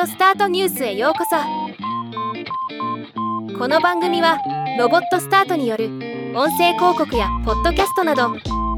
[0.00, 1.36] オスタートニュースへようこそ。
[3.58, 4.38] この番組は
[4.78, 5.86] ロボットスタートによる
[6.34, 8.28] 音声広告やポッドキャストなど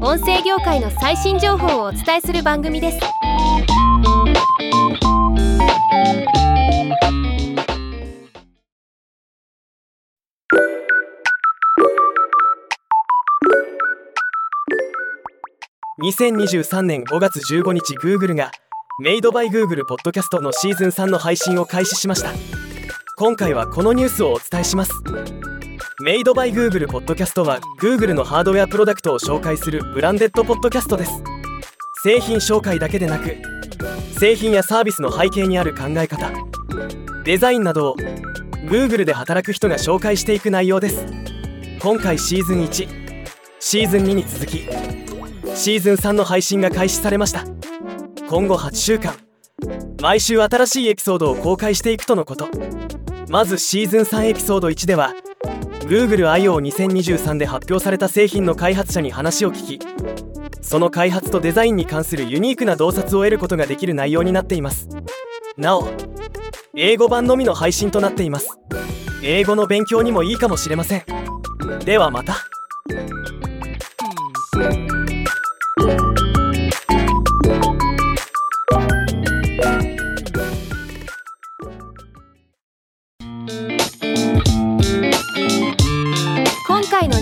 [0.01, 2.99] 音声業界の最新情報をお伝えする番組です。
[16.03, 18.51] 2023年5月15日 Google が
[18.97, 22.31] メイドバイ Google ポッドキャストのシーズン3の配信を開始しました。
[23.17, 24.93] 今回はこのニュースをお伝えします。
[25.99, 31.11] メイドバイ Google ポッドキャストは Google のハードウェアプロダクトを紹介するブランデッドポッドキャストです。
[32.03, 33.35] 製品紹介だけでなく
[34.17, 36.31] 製品やサービスの背景にある考え方
[37.25, 37.95] デザインなどを
[38.69, 41.05] Google で働く人が紹介していく内容です。
[41.81, 42.87] 今回シーズン1
[43.59, 44.69] シーズン2に続き
[45.53, 47.43] シーズン3の配信が開始されました。
[48.27, 49.15] 今後8週間
[50.01, 52.47] 毎週新しいエピソードを公開していくとのこと。
[53.29, 55.13] まずシーズン3エピソード1では
[55.81, 59.85] Google I/O2023 で発表された製品の開発者に話を聞き
[60.61, 64.87] その開発とデザインに関するユニークな洞察を得ることができる内容になっています。
[65.57, 65.87] なお
[66.75, 68.57] 英語版のみの配信となっています。
[69.23, 71.03] 英語の勉強にもいいかもしれません。
[71.85, 72.35] ではまた。